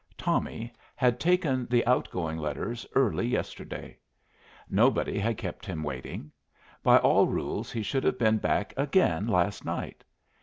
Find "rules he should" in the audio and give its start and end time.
7.27-8.03